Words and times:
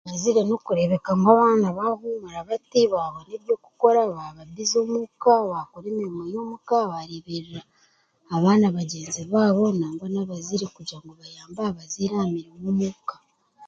Abazaire 0.07 0.41
n'okureebeka 0.45 1.11
ngu 1.15 1.27
abaana 1.35 1.67
baahuumura 1.77 2.47
bati 2.49 2.81
baabona 2.93 3.29
eby'okukora 3.37 4.01
baaba 4.13 4.41
bize 4.55 4.75
omuuka 4.83 5.31
baakora 5.49 5.85
emirimo 5.91 6.23
y'omuka 6.33 6.75
baareeberera 6.91 7.61
abaaba 8.35 8.67
bagyenzi 8.77 9.21
baabo 9.33 9.63
nangwa 9.79 10.07
n'abazaire 10.09 10.65
kugira 10.75 10.99
ngu 11.03 11.13
bayambe 11.21 11.59
aha 11.63 11.77
bazaire 11.77 12.13
aha 12.15 12.27
mirimo 12.35 12.65
omuuka 12.71 13.15